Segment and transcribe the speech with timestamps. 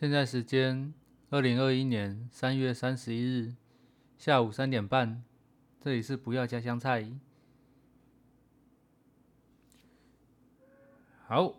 [0.00, 0.94] 现在时间
[1.28, 3.54] 二零二一年三月三十一日
[4.16, 5.22] 下午三点半，
[5.78, 7.06] 这里是不要加香菜。
[11.26, 11.54] 好，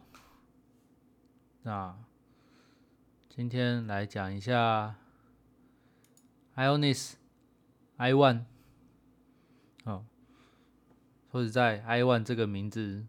[1.62, 1.96] 那
[3.30, 4.96] 今天来讲一下
[6.56, 7.14] Ionis
[7.98, 8.46] i one。
[9.84, 10.04] 哦，
[11.32, 13.06] 说实在，i one 这个名字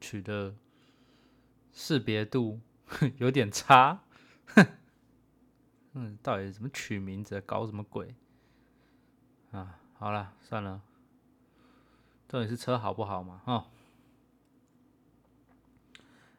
[0.00, 0.54] 取的
[1.72, 2.60] 识别度
[3.18, 4.04] 有点差。
[5.94, 7.40] 嗯，到底怎么取名字？
[7.42, 8.14] 搞什么鬼？
[9.50, 10.80] 啊，好了，算了。
[12.26, 13.42] 到底是车好不好嘛？
[13.44, 13.66] 哈。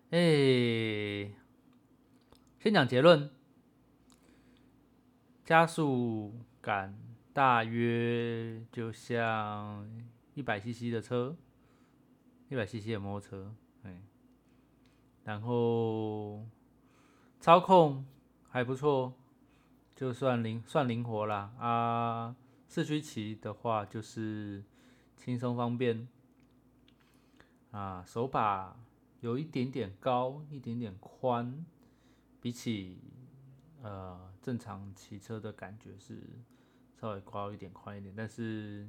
[0.10, 1.32] 哎，
[2.60, 3.30] 先讲结论。
[5.44, 6.98] 加速感
[7.34, 9.88] 大约就像
[10.34, 11.36] 一百 CC 的车，
[12.48, 14.02] 一百 CC 的摩托车，哎，
[15.26, 16.48] 然后
[17.40, 18.06] 操控
[18.50, 19.14] 还不错。
[20.04, 21.54] 就算灵算灵活啦。
[21.58, 22.36] 啊，
[22.68, 24.62] 四驱骑的话就是
[25.16, 26.06] 轻松方便。
[27.72, 28.78] 啊，手把
[29.22, 31.66] 有一点点高，一点点宽，
[32.42, 33.00] 比起
[33.82, 36.20] 呃正常骑车的感觉是
[37.00, 38.86] 稍微高一点，宽一点，但是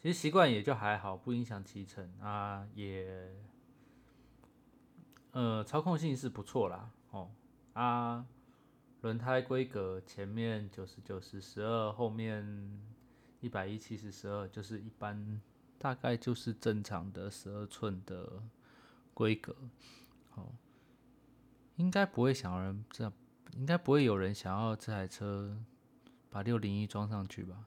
[0.00, 2.12] 其实习惯也就还好，不影响骑乘。
[2.20, 3.32] 啊，也
[5.30, 7.30] 呃操控性是不错啦哦
[7.74, 8.26] 啊。
[9.02, 12.80] 轮胎规格前面九十九十十二，后面
[13.40, 15.40] 一百一七十十二，就是一般
[15.76, 18.44] 大概就是正常的十二寸的
[19.12, 19.56] 规格。
[20.30, 20.54] 好，
[21.74, 23.12] 应该不会想要人这，
[23.56, 25.60] 应该不会有人想要这台车
[26.30, 27.66] 把六零一装上去吧？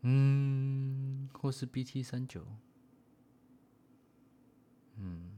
[0.00, 2.44] 嗯，或是 BT 三九，
[4.96, 5.30] 嗯，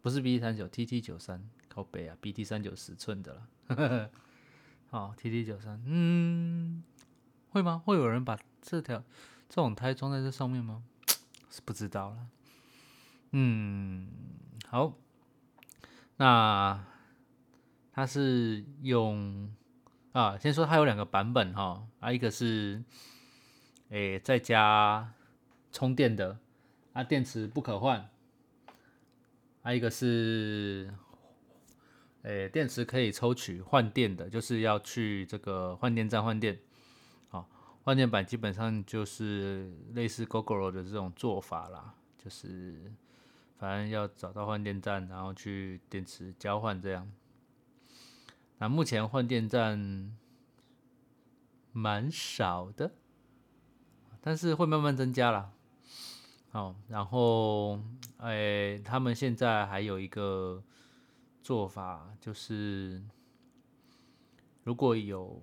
[0.00, 1.50] 不是 BT 三九，TT 九三。
[1.80, 4.10] 靠背啊，B T 三九十寸的了，
[4.90, 6.82] 好 T T 九三，嗯，
[7.48, 7.80] 会吗？
[7.82, 9.02] 会有人把这条
[9.48, 10.82] 这种胎装在这上面吗？
[11.48, 12.26] 是不知道了。
[13.30, 14.06] 嗯，
[14.68, 14.92] 好，
[16.18, 16.84] 那
[17.92, 19.50] 它是用
[20.12, 22.84] 啊，先说它有两个版本哈，啊，一个是
[23.88, 25.14] 诶在家
[25.72, 26.38] 充电的，
[26.92, 28.10] 啊，电池不可换，
[29.62, 30.92] 还有一个是。
[32.22, 36.58] 诶，电池可以抽取换电的，就是要去这个换电站换电。
[37.30, 37.48] 好，
[37.82, 42.92] 换电板基本上就是类似 GoGo 的这种做法啦，就是
[43.58, 47.10] 反正要找到换电站，然后去电池交换这样。
[48.58, 50.14] 那目前换电站
[51.72, 52.92] 蛮少的，
[54.20, 55.50] 但是会慢慢增加啦。
[56.50, 57.80] 好，然后
[58.18, 60.62] 诶，他们现在还有一个。
[61.42, 63.02] 做法就是，
[64.62, 65.40] 如果有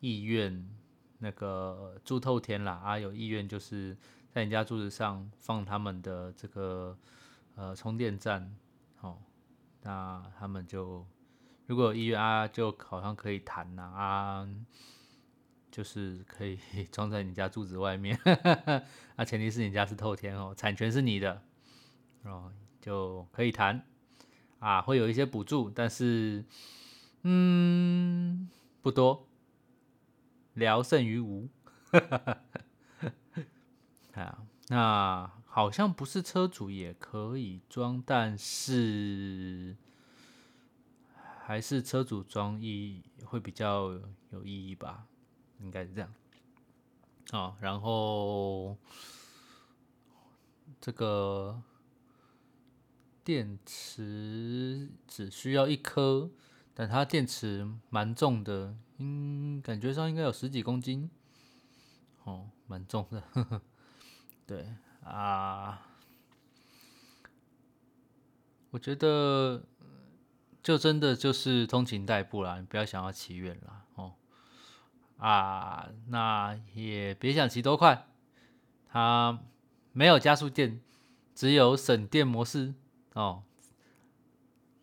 [0.00, 0.68] 意愿，
[1.18, 3.96] 那个住透天啦啊，有意愿就是
[4.30, 6.96] 在你家柱子上放他们的这个
[7.54, 8.54] 呃充电站，
[8.96, 9.22] 好，
[9.82, 11.04] 那他们就
[11.66, 14.48] 如果有意愿啊，就好像可以谈呐啊，
[15.70, 16.58] 就是可以
[16.92, 18.16] 装在你家柱子外面，
[19.16, 21.42] 啊，前提是你家是透天哦，产权是你的
[22.24, 23.84] 哦，就可以谈。
[24.58, 26.44] 啊，会有一些补助，但是，
[27.22, 28.48] 嗯，
[28.82, 29.28] 不多，
[30.54, 31.48] 聊胜于无。
[34.14, 39.76] 啊，那好像不是车主也可以装，但是
[41.44, 43.92] 还是车主装意会比较
[44.30, 45.06] 有意义吧？
[45.60, 46.12] 应该是这样。
[47.30, 48.76] 啊，然后
[50.80, 51.62] 这个。
[53.28, 56.30] 电池只需要一颗，
[56.72, 61.10] 但它电池蛮重的，应感觉上应该有十几公斤，
[62.24, 63.22] 哦，蛮重的。
[64.46, 64.72] 对
[65.04, 65.86] 啊，
[68.70, 69.62] 我觉得
[70.62, 74.14] 就真的就是通勤代步啦，你不要想要骑远了哦。
[75.18, 78.06] 啊，那也别想骑多快，
[78.88, 79.38] 它
[79.92, 80.80] 没有加速键，
[81.34, 82.72] 只有省电模式。
[83.18, 83.42] 哦，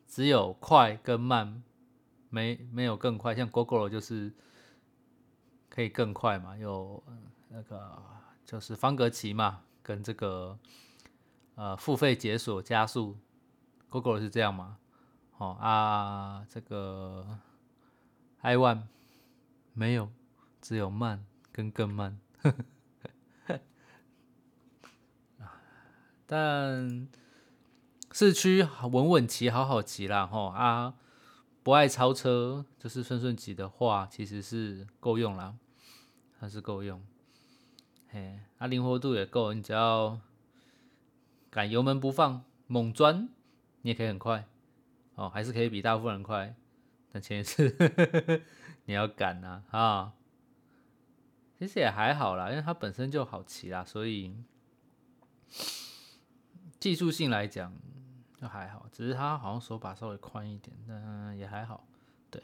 [0.08, 1.64] 只有快跟慢，
[2.30, 3.34] 没没有更快。
[3.34, 4.34] 像 Google 就是
[5.70, 7.02] 可以更快嘛，有
[7.48, 8.04] 那个
[8.46, 10.60] 就是方格骑嘛，跟这个
[11.56, 13.18] 呃付费解锁加速
[13.90, 14.80] ，Google 是这样嘛？
[15.38, 17.40] 哦啊，这个
[18.42, 18.82] iOne
[19.72, 20.12] 没有，
[20.62, 22.20] 只有慢跟更慢。
[26.28, 27.08] 但
[28.18, 30.94] 市区稳稳骑，好好骑啦吼啊！
[31.64, 35.58] 不爱超车，就是顺顺骑的话，其实是够用啦，
[36.40, 37.04] 还是够用。
[38.08, 40.18] 嘿，啊，灵活度也够，你只要
[41.50, 43.28] 敢油门不放，猛钻，
[43.82, 44.48] 你也可以很快。
[45.16, 46.56] 哦，还是可以比大部分人快，
[47.12, 48.46] 但前提是
[48.88, 50.14] 你要敢啊啊！
[51.60, 54.34] 其实也还好啦，因为它本身就好骑啦，所以
[56.80, 57.74] 技术性来讲
[58.40, 58.88] 就还好。
[58.92, 61.88] 只是它好像手把稍微宽一点，但也还好。
[62.30, 62.42] 对，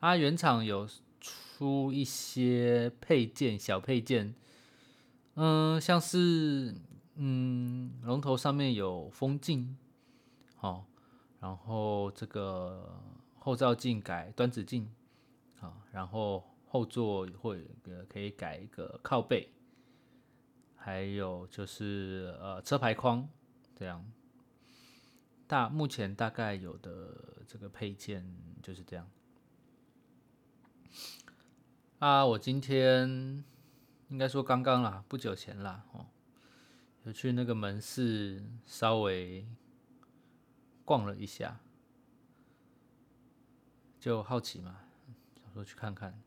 [0.00, 0.88] 它原厂有
[1.20, 4.34] 出一些配件，小配件，
[5.34, 6.74] 嗯，像是
[7.16, 9.76] 嗯龙头上面有风镜，
[10.56, 10.86] 好。
[11.40, 12.98] 然后这个
[13.38, 14.90] 后照镜改端子镜，
[15.60, 19.52] 啊，然后后座会呃可以改一个靠背，
[20.74, 23.28] 还有就是呃车牌框
[23.76, 24.02] 这样，
[25.54, 28.28] 大目前大概有的这个配件
[28.60, 29.08] 就是这样。
[32.00, 33.44] 啊，我今天
[34.08, 36.06] 应该说刚刚啦，不久前啦，哦，
[37.04, 39.46] 有去那个门市稍微。
[40.86, 41.60] 逛了一下，
[43.98, 44.80] 就好奇嘛，
[45.42, 46.20] 想说去看看。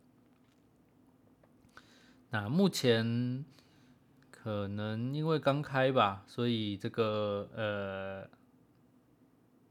[2.31, 3.45] 那目前
[4.31, 8.27] 可能因为刚开吧，所以这个呃，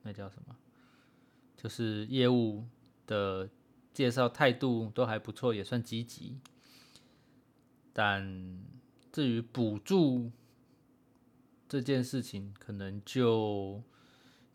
[0.07, 0.57] 那叫什么？
[1.57, 2.65] 就是业务
[3.07, 3.51] 的
[3.93, 6.39] 介绍态度都还不错，也算积极。
[7.93, 8.63] 但
[9.13, 10.31] 至于补助
[11.69, 13.83] 这件事情，可能就。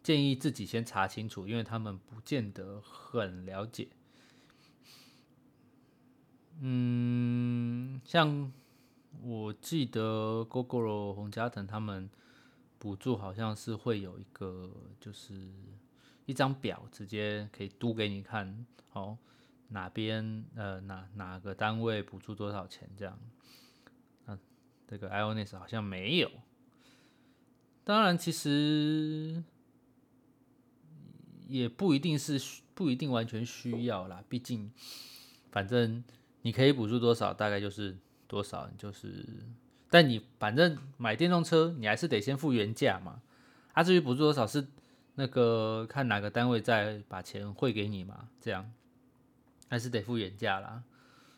[0.04, 3.88] 建议自己先查清楚，因为他们不见得很了解。
[6.60, 8.52] 嗯，像
[9.22, 12.10] 我记得 GoGo 洪家腾他们
[12.82, 14.68] 补助好像是会有一个，
[15.00, 15.54] 就是
[16.26, 19.16] 一张表，直接可以读给你看，哦，
[19.68, 23.20] 哪边呃哪哪个单位补助多少钱这样。
[24.26, 24.40] 嗯，
[24.88, 26.32] 这个 IONIS 好像没有。
[27.84, 29.44] 当然，其实。
[31.48, 32.42] 也不一定是
[32.74, 34.72] 不一定完全需要啦，毕竟
[35.52, 36.02] 反正
[36.44, 39.26] 你可以补助多少，大概就是多少，就是。
[39.92, 43.22] 但你反正买电动车，你还是得先付原价嘛。
[43.74, 44.66] 啊，至于补助多少是
[45.16, 48.72] 那个看哪个单位再把钱汇给你嘛，这样
[49.70, 50.82] 还是得付原价啦。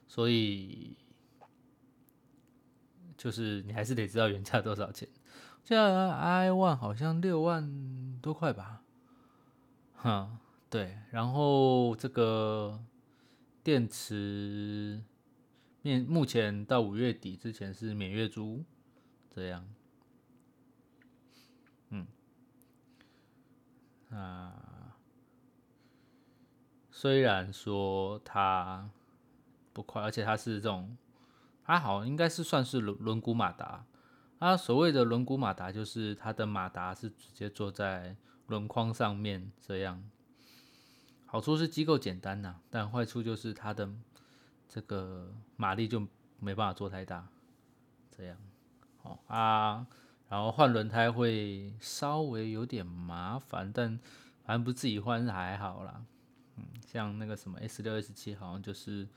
[0.07, 0.95] 所以
[3.17, 5.09] 就是你还是得知道原价多少钱。
[5.63, 8.83] 现在 i one 好像六万多块吧。
[9.95, 10.37] 哈，
[10.69, 12.79] 对，然后这个
[13.63, 15.01] 电池
[15.83, 18.63] 面目前到五月底之前是免月租，
[19.29, 19.67] 这样，
[21.89, 22.07] 嗯，
[24.09, 24.97] 啊，
[26.89, 28.89] 虽然说它
[29.71, 30.97] 不快，而且它是这种，
[31.61, 33.85] 还好应该是算是轮轮毂马达，
[34.39, 38.15] 它所谓的轮毂马达就是它的马达是直接坐在。
[38.47, 40.03] 轮框上面这样，
[41.25, 43.89] 好处是机构简单呐，但坏处就是它的
[44.67, 45.99] 这个马力就
[46.39, 47.27] 没办法做太大，
[48.11, 48.37] 这样，
[49.03, 49.87] 哦啊，
[50.27, 53.99] 然后换轮胎会稍微有点麻烦，但
[54.43, 56.03] 反正不自己换还好啦，
[56.55, 59.07] 嗯，像那个什么 S 六 S 七好像就是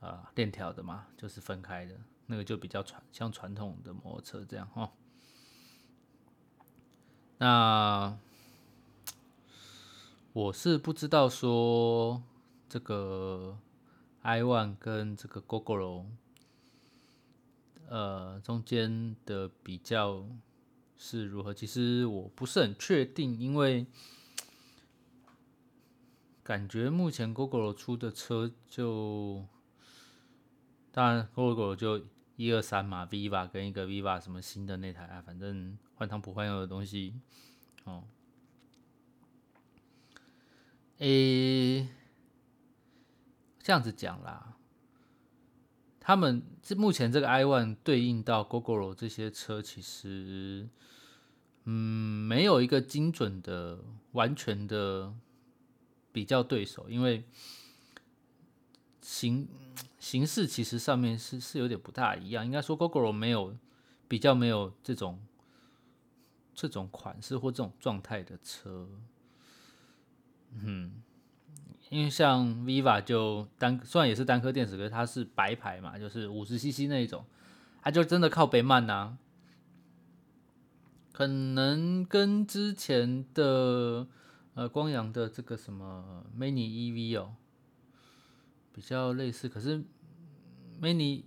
[0.00, 1.94] 啊链条的嘛，就是分开的，
[2.26, 4.90] 那个就比较传像传统的摩托车这样哈。
[7.38, 8.16] 那
[10.32, 12.22] 我是不知道说
[12.68, 13.58] 这个
[14.24, 16.04] i one 跟这个 Gogoro
[17.88, 20.26] 呃中间的比较
[20.96, 23.86] 是如何，其实我不是很确定，因为
[26.42, 29.46] 感觉目前 Gogoro 出的车就
[30.90, 35.78] 当然 Gogoro 就一二三嘛，Viva 跟一个 Viva 什么新的那台啊，反正。
[35.96, 37.14] 换汤不换药的东西，
[37.84, 38.02] 哦，
[40.98, 41.86] 诶，
[43.64, 44.58] 这样子讲啦，
[45.98, 50.68] 他们这目前这个 i one 对应到 Gogoro 这些车，其实，
[51.64, 53.80] 嗯，没有一个精准的、
[54.12, 55.14] 完全的
[56.12, 57.24] 比较对手，因为
[59.00, 59.48] 形
[59.98, 62.44] 形式其实上面是是有点不大一样。
[62.44, 63.56] 应该说 Gogoro 没有
[64.06, 65.18] 比较，没有这种。
[66.56, 68.88] 这种款式或这种状态的车，
[70.52, 71.02] 嗯，
[71.94, 77.24] 因为像 Viva 就单虽然也是单颗电池，可是它是白牌嘛，就是五十 CC 那一种，
[77.82, 79.16] 它就真的靠背慢呐。
[81.12, 84.08] 可能跟之前的
[84.54, 87.36] 呃，光阳的这个什么 Mini EV 哦，
[88.72, 89.84] 比较类似，可是
[90.82, 91.22] Mini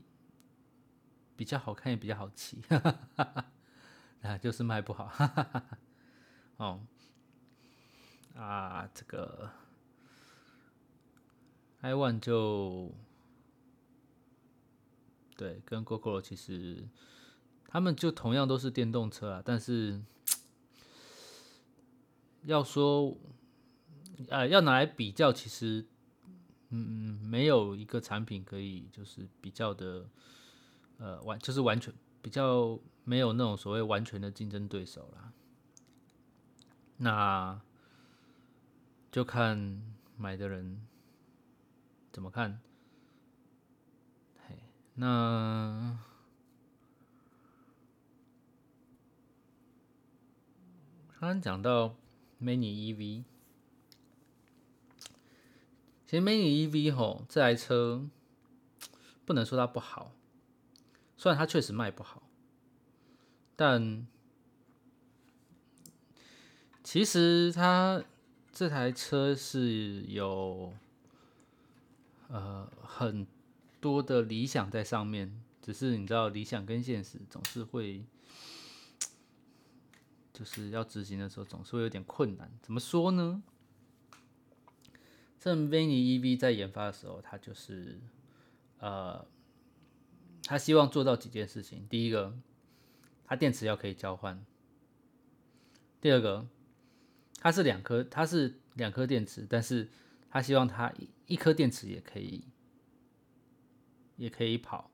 [1.38, 2.62] 比较好看也比较好骑，
[4.22, 5.10] 啊，就是卖不好，
[6.58, 6.82] 哦，
[8.36, 9.50] 啊，这个
[11.82, 12.94] i one 就
[15.36, 16.88] 对，跟 GoGo 其实
[17.68, 20.02] 他们就同样都是电动车啊，但是。
[22.44, 23.18] 要说，
[24.30, 25.86] 呃，要拿来比较，其实，
[26.70, 30.08] 嗯，没有一个产品可以就是比较的，
[30.98, 35.34] 呃，完就是完全比较没有那种所谓完全的竞争对手啦。
[36.96, 37.60] 那
[39.12, 39.82] 就看
[40.16, 40.88] 买的人
[42.18, 42.60] 怎么看。
[44.48, 44.56] 嘿，
[44.96, 46.00] 那
[51.20, 51.96] 刚刚讲到。
[52.42, 53.24] Mini EV，
[56.06, 58.08] 其实 Mini EV 吼这台车
[59.24, 60.12] 不能说它不好，
[61.18, 62.24] 虽然它确实卖不好，
[63.56, 64.08] 但
[66.84, 68.04] 其实它
[68.52, 70.74] 这台车是有
[72.28, 73.26] 呃很
[73.80, 78.06] 多的理想在上面，只是你知道理想跟现实总是会。
[80.34, 82.52] 就是要执行的时候，总是会有点困难。
[82.62, 83.42] 怎么说呢？
[85.40, 88.00] 这 Vini EV 在研发的时候，它就是
[88.78, 89.26] 呃，
[90.44, 91.88] 它希望做到几件事情。
[91.90, 92.38] 第一个，
[93.26, 94.38] 它电池要可以交换；
[96.00, 96.48] 第二个，
[97.40, 99.90] 它是两颗，它是两颗电池，但是
[100.30, 102.44] 他希望它一一颗电池也可以，
[104.16, 104.92] 也可以跑。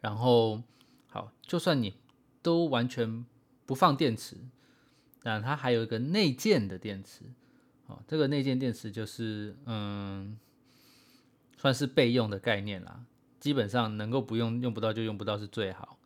[0.00, 0.62] 然后，
[1.08, 1.94] 好，就算你。
[2.42, 3.24] 都完全
[3.64, 4.36] 不放电池，
[5.22, 7.24] 但它还有一个内建的电池，
[7.86, 10.38] 哦，这个内建电池就是嗯，
[11.56, 13.06] 算是备用的概念啦。
[13.40, 15.98] 基本上能够不用用不到就用不到是最好。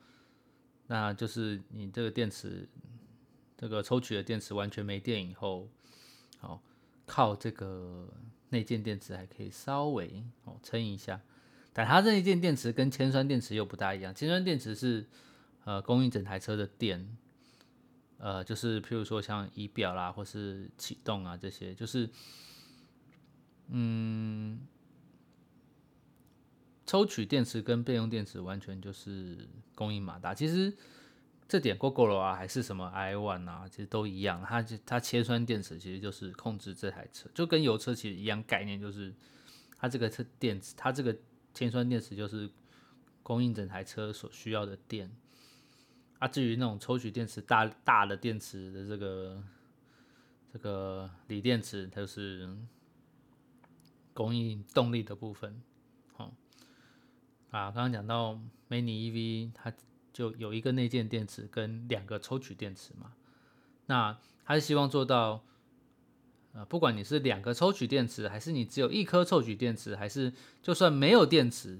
[0.87, 2.69] 那就是你这个电池，
[3.57, 5.69] 这个抽取的电池完全没电以后，
[6.39, 6.63] 好
[7.09, 8.09] 靠这个
[8.51, 11.21] 内建电池还可以稍微哦撑一下。
[11.73, 15.07] 但它这一件电池跟铅酸电池又不大一样，铅酸电池是。
[15.65, 17.15] 呃，供应整台车的电，
[18.17, 22.09] 呃，就是譬如说像仪表啦，或是启动啊这些，就是，
[23.67, 24.59] 嗯，
[26.87, 30.33] 抽取电池跟备用电池完全就是供应马达。
[30.33, 30.75] 其实
[31.49, 34.45] 这点 Google 啊，还是什么 i One 啊，其实都一样。
[34.47, 39.15] 它它切酸电池其实就是控制这台车，就跟油车其实一样概念，就是
[39.79, 41.17] 它这个车电池，它这个
[41.55, 42.51] 铅酸电池就是
[43.23, 45.11] 供应整台车所需要的电。
[46.19, 49.43] 啊，至于那种抽取电池大大的电池的这个
[50.53, 52.55] 这个锂电池，它就是
[54.13, 55.63] 供应动力的部分。
[56.13, 56.35] 好，
[57.51, 58.35] 啊，刚刚讲到
[58.69, 59.73] Mini EV，它
[60.19, 63.13] 就有一个内建电池跟两个抽取电池嘛。
[63.87, 65.45] 那他是希望做到，
[66.55, 71.79] 呃，不管你是两个抽取电池，还是你只有一颗抽取电池，还是就算没有电池，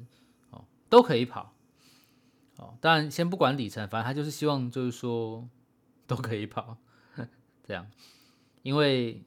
[0.51, 1.53] 哦，都可以跑。
[2.59, 5.49] 哦，当然先不管里程，反正他就是希望就是说
[6.07, 6.79] 都可以跑
[7.67, 7.91] 这样，
[8.63, 9.25] 因为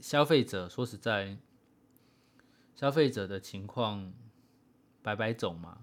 [0.00, 1.36] 消费者说实在，
[2.74, 4.10] 消费者的情况
[5.02, 5.82] 百百种嘛，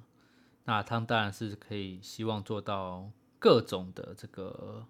[0.66, 4.86] 那他当然是可以希望做到各种的这个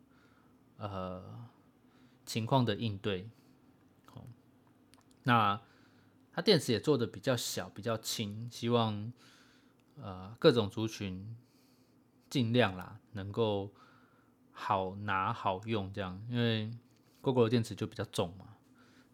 [0.78, 1.48] 呃
[2.26, 3.30] 情况的应对。
[4.06, 4.26] 好，
[5.24, 5.62] 那
[6.32, 9.12] 它电池也做的比较小，比较轻，希望
[9.96, 11.38] 呃各种族群。
[12.30, 13.72] 尽量啦，能够
[14.52, 16.72] 好拿好用这样，因为
[17.22, 18.56] GoGo 的电池就比较重嘛，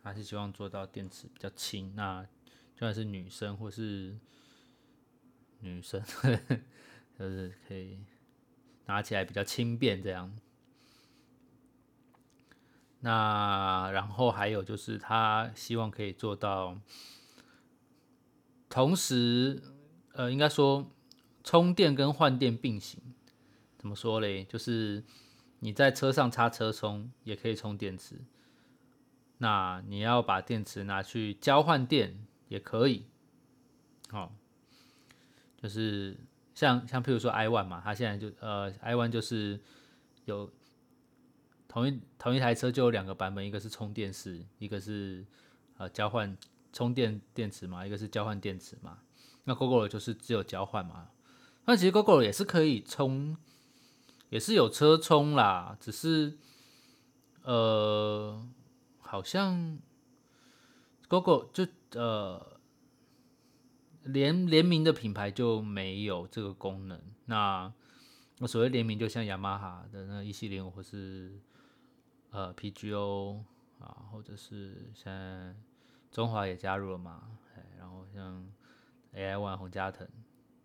[0.02, 1.94] 还是希望做到电池比较轻。
[1.98, 4.18] 那就算是女生或是
[5.60, 6.02] 女生，
[7.18, 8.00] 就是可以
[8.86, 10.32] 拿起来比较轻便这样。
[13.02, 16.78] 那然后还有就是，他希望可以做到
[18.70, 19.62] 同时，
[20.14, 20.92] 呃，应该说。
[21.42, 23.02] 充电跟换电并行，
[23.78, 24.44] 怎么说嘞？
[24.44, 25.04] 就是
[25.60, 28.20] 你在车上插车充也可以充电池，
[29.38, 33.06] 那你要把电池拿去交换电也可以。
[34.12, 34.34] 哦，
[35.62, 36.16] 就是
[36.56, 39.60] 像像譬如说 i one 嘛，它现在就呃 i one 就是
[40.24, 40.50] 有
[41.68, 45.26] 同一同一台车就有两个版本，一个是充电式，一个是
[45.78, 46.38] 呃交换
[46.72, 49.00] 充电电池嘛，一个是交换电池嘛。
[49.44, 51.10] 那 GoGo 就是只有交换嘛。
[51.66, 53.36] 那其实 GoGo 也是可以充，
[54.30, 56.38] 也是有车充啦，只是
[57.44, 58.48] 呃，
[59.00, 59.78] 好像
[61.08, 61.68] GoGo 就
[62.00, 62.59] 呃
[64.12, 67.02] 联联名的品牌就没有这个功能。
[67.26, 67.72] 那
[68.40, 71.40] 我所谓联名，就像雅马哈的那一系列，或是
[72.32, 73.44] 呃 PGO
[73.80, 75.56] 啊，或者是像
[76.12, 77.30] 中华也加入了嘛，
[77.78, 78.46] 然后像
[79.14, 80.08] AI One、洪嘉腾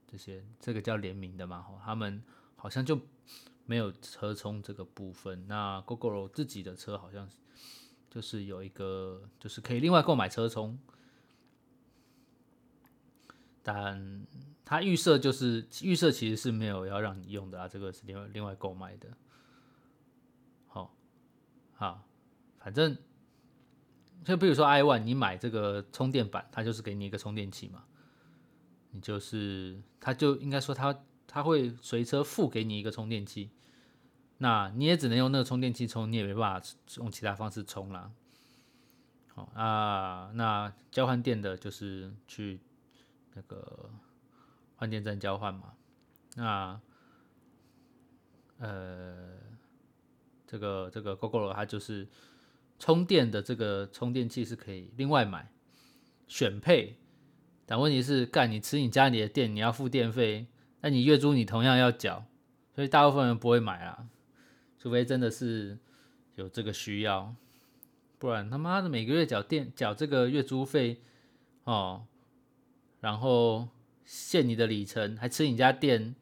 [0.06, 2.22] 这些，这个叫联名的嘛，他们
[2.56, 3.00] 好像就
[3.66, 5.46] 没有车充这个部分。
[5.48, 7.28] 那 GoGo 自己的车好像
[8.08, 10.78] 就是有一个，就是可以另外购买车充，
[13.64, 14.24] 但。
[14.66, 19.10] 它预设就是预设，其实是没有要让你用的啊，这个是另外另外购买的。
[20.66, 20.96] 好，
[21.74, 22.08] 好，
[22.58, 22.96] 反正
[24.24, 27.84] 就比如说 i one，你买这个充电板，它就是给你一个充电器嘛，
[28.92, 33.50] 你就是它就应该说它它会随车附给你一个充电器，
[34.38, 36.66] 那你也只能用那个充电器充，你也没办法
[36.96, 38.10] 用其他方式充啦。
[39.34, 42.58] 好啊，那交换电的就是去
[43.34, 43.90] 那个。
[44.76, 45.72] 换电站交换嘛，
[46.34, 46.80] 那
[48.58, 49.38] 呃，
[50.48, 52.08] 这个这个 GoGo 它就是
[52.80, 55.48] 充电的这个充电器是可以另外买
[56.26, 56.96] 选配，
[57.64, 60.48] 但问题是干你吃你家里的电，你要付电费，
[60.80, 62.26] 那你月租你同样要缴，
[62.74, 64.08] 所以大部分人不会买啦，
[64.76, 65.78] 除非真的是
[66.34, 67.32] 有这个需要，
[68.18, 71.00] 不然他妈的每个月缴电缴这个月租费
[71.62, 72.06] 哦，
[73.04, 73.68] 然后。
[74.06, 76.14] 限你的里程，还吃你家店，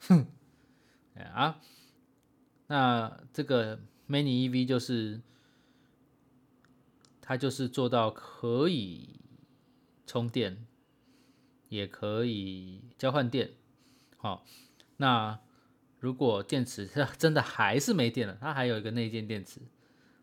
[0.00, 0.26] 哼，
[1.34, 1.60] 啊，
[2.66, 5.20] 那这个 Mini EV 就是，
[7.20, 9.20] 它就是做到可以
[10.06, 10.66] 充电，
[11.68, 13.50] 也可以交换电，
[14.16, 14.46] 好，
[14.96, 15.38] 那
[16.00, 19.60] 如果电池它 真的还是没电了，它还有一个内建电池，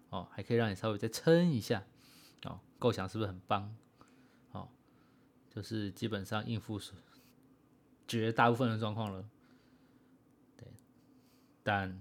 [0.10, 1.86] 哦，还可以让你稍微再撑一下，
[2.46, 3.78] 哦，构想是不是很棒？
[5.56, 6.78] 就是基本上应付
[8.06, 9.26] 绝大部分的状况了，
[10.58, 10.68] 对，
[11.64, 11.98] 但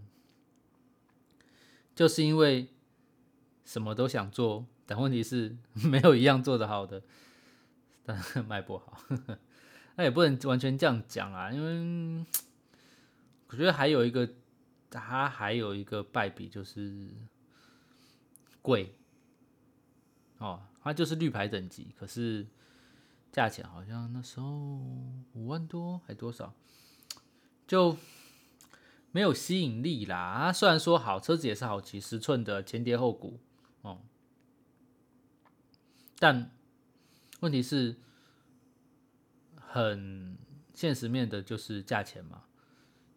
[1.94, 2.66] 就是因为
[3.64, 5.56] 什么都想做，但问题是
[5.88, 7.00] 没有一样做的好的，
[8.04, 9.00] 但 卖不好，
[9.94, 12.26] 那也不能完全这样讲啊，因为
[13.46, 14.28] 我觉得还有一个，
[14.90, 17.08] 它还有一个败笔就是
[18.60, 18.96] 贵，
[20.38, 22.44] 哦，它就是绿牌等级，可是。
[23.34, 24.46] 价钱好像那时候
[25.32, 26.54] 五万多还多少，
[27.66, 27.96] 就
[29.10, 30.52] 没有吸引力啦。
[30.52, 33.40] 虽然说好车子也是好骑，十寸的前碟后鼓
[33.82, 33.98] 哦，
[36.20, 36.52] 但
[37.40, 37.96] 问题是
[39.56, 40.38] 很
[40.72, 42.44] 现实面的，就是价钱嘛。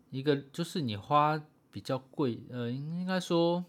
[0.10, 3.66] 一个就是你花比较贵，呃，应该说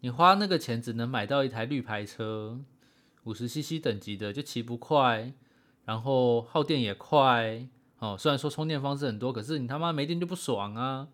[0.00, 2.58] 你花那个钱只能买到一台绿牌车，
[3.22, 5.32] 五十 CC 等级的，就骑不快。
[5.90, 7.66] 然后耗电也快
[7.98, 11.08] 哦，虽然说充电方式很多，可是你他妈没电就不爽啊！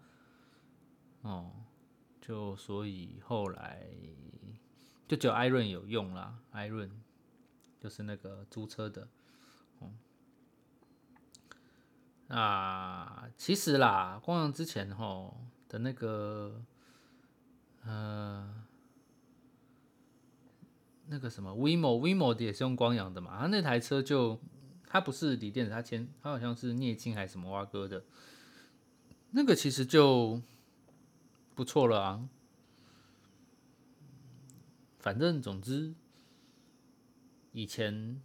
[1.22, 1.50] 哦，
[2.20, 3.86] 就所以后来
[5.08, 6.90] 就只有艾润有用啦，艾润
[7.80, 9.08] 就是那个租车的。
[9.78, 9.88] 哦，
[12.26, 16.62] 那其实啦，光阳之前吼的那个，
[17.82, 18.62] 呃。
[21.06, 24.38] 那个什么 WeMo，WeMo 的也是用光阳的嘛，他那台车就。
[24.96, 28.02] 它不是锂电池，它前它好像是镍氢还是什么挖哥的，
[29.32, 30.40] 那个其实就
[31.54, 32.26] 不错了啊。
[34.98, 35.92] 反正总之，
[37.52, 38.22] 以前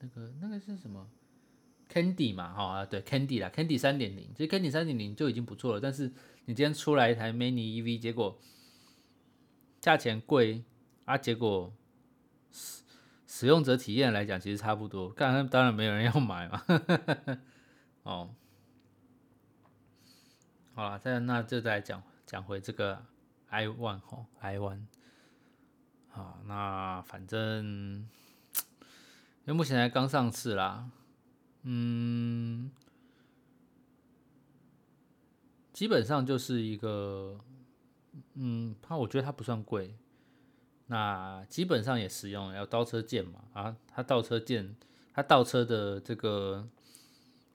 [0.00, 1.08] 那个那个是什么
[1.88, 5.80] Candy 嘛，哈对 Candy 啦，Candy 三点零，其实 Candy 三点零就已经不错了。
[5.80, 6.08] 但是
[6.46, 8.36] 你今天出来一台 Mini EV，结果
[9.80, 10.64] 价钱贵
[11.04, 11.72] 啊，结果。
[13.32, 15.12] 使用者体验来讲，其实差不多。
[15.16, 16.64] 当然，当然没有人要买嘛。
[18.02, 18.34] 哦，
[20.74, 23.06] 好了，再那就再讲讲回这个
[23.48, 24.82] i one 吼，i one。
[26.08, 28.08] 好，那反正
[29.46, 30.90] 因为目前才刚上市啦，
[31.62, 32.72] 嗯，
[35.72, 37.38] 基本上就是一个，
[38.34, 39.94] 嗯，它我觉得它不算贵。
[40.92, 44.74] 那基本上也实用，要倒车键嘛啊，它倒车键，
[45.14, 46.68] 它倒车的这个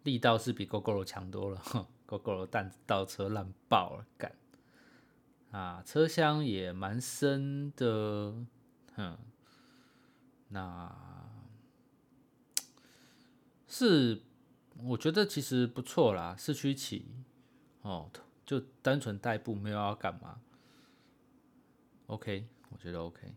[0.03, 1.61] 力道是比 GoGo 强多了
[2.07, 4.33] ，GoGo 蛋倒车烂爆了，干
[5.51, 8.33] 啊，车厢也蛮深的，
[8.95, 9.17] 哼，
[10.47, 10.95] 那
[13.67, 14.21] 是
[14.81, 17.05] 我觉得其实不错啦，市区骑
[17.81, 18.09] 哦，
[18.45, 20.39] 就单纯代步，没有要干嘛。
[22.07, 23.33] OK，我觉得 OK。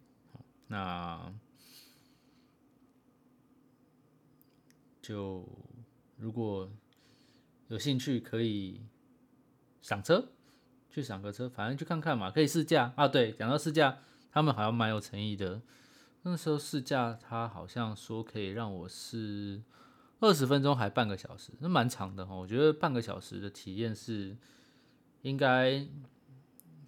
[0.68, 1.32] 那
[5.00, 5.48] 就
[6.16, 6.70] 如果
[7.68, 8.82] 有兴趣，可以
[9.80, 10.28] 赏车，
[10.90, 13.08] 去赏个车，反正去看看嘛，可以试驾啊。
[13.08, 13.98] 对，讲到试驾，
[14.30, 15.62] 他们好像蛮有诚意的。
[16.22, 19.62] 那时候试驾，他好像说可以让我试
[20.20, 22.34] 二十分钟，还半个小时，那蛮长的哈。
[22.34, 24.36] 我觉得半个小时的体验是
[25.22, 25.86] 应该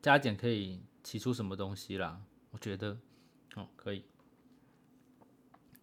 [0.03, 2.20] 加减可以提出什么东西啦。
[2.51, 2.99] 我觉得
[3.57, 4.05] 哦，可以。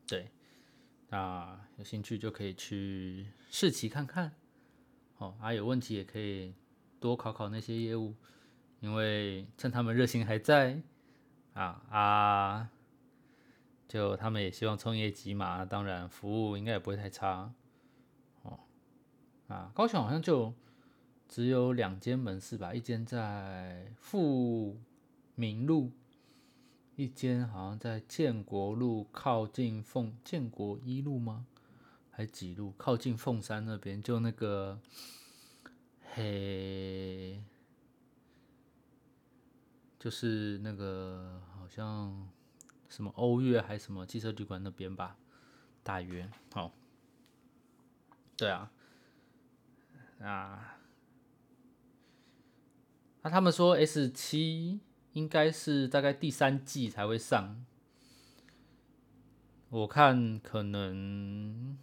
[0.05, 0.29] 对，
[1.09, 4.33] 那有兴趣就可以去试骑看看。
[5.17, 6.53] 哦，啊，有问题也可以
[6.99, 8.15] 多考考那些业务，
[8.79, 10.81] 因为趁他们热心还在
[11.53, 12.71] 啊啊。
[13.87, 17.53] 就他们也希望冲业绩嘛，当然服务应该也不会太差
[18.43, 18.59] 哦。
[19.47, 20.53] 啊，高雄好像就
[21.29, 24.77] 只有两间门市吧，一间在富
[25.35, 25.93] 民路，
[26.97, 31.45] 一间好像在建国路靠近凤建国一路吗？
[32.11, 32.73] 还几路？
[32.77, 34.79] 靠近凤山那边，就那个
[36.13, 37.41] 嘿，
[39.97, 42.27] 就是那个好像。
[42.89, 45.17] 什么欧月还是什么汽车旅馆那边吧，
[45.83, 46.71] 大约好，
[48.37, 48.71] 对啊，
[50.21, 50.79] 啊，
[53.21, 54.79] 那他们说 S 七
[55.17, 57.65] 应该是大概第三季才会上，
[59.69, 61.77] 我看可能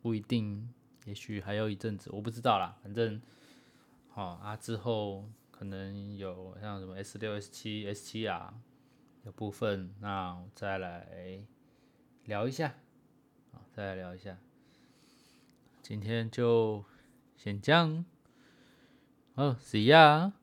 [0.00, 0.72] 不一定，
[1.06, 3.20] 也许还有一阵子，我不知道啦，反正
[4.10, 8.54] 好啊，之后可能有像什么 S 六、S 七、S 七啊。
[9.24, 11.44] 的部分，那再来
[12.26, 12.76] 聊一下，
[13.50, 14.38] 啊，再来聊一下，
[15.82, 16.84] 今天就
[17.36, 18.04] 先这样，
[19.34, 20.34] 哦，谁呀？